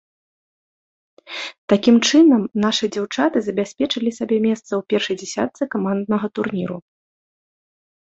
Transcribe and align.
Такім 1.73 1.95
чынам, 2.09 2.41
нашы 2.65 2.85
дзяўчаты 2.97 3.37
забяспечылі 3.49 4.09
сабе 4.19 4.37
месца 4.49 4.69
ў 4.75 4.81
першай 4.97 5.15
дзесятцы 5.23 5.63
каманднага 5.79 6.27
турніру. 6.39 6.77